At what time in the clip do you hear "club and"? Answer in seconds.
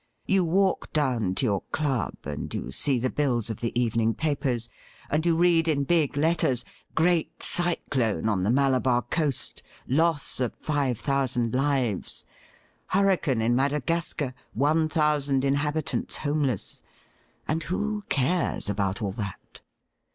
1.71-2.51